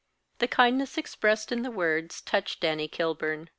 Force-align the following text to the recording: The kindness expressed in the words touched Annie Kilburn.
The 0.39 0.47
kindness 0.47 0.97
expressed 0.97 1.51
in 1.51 1.61
the 1.61 1.69
words 1.69 2.21
touched 2.21 2.63
Annie 2.63 2.87
Kilburn. 2.87 3.49